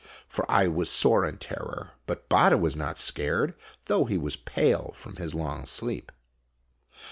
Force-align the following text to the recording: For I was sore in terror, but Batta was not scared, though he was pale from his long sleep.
For 0.27 0.49
I 0.49 0.65
was 0.67 0.89
sore 0.89 1.27
in 1.27 1.37
terror, 1.37 1.91
but 2.07 2.27
Batta 2.27 2.57
was 2.57 2.75
not 2.75 2.97
scared, 2.97 3.53
though 3.85 4.05
he 4.05 4.17
was 4.17 4.35
pale 4.35 4.93
from 4.95 5.17
his 5.17 5.35
long 5.35 5.63
sleep. 5.63 6.11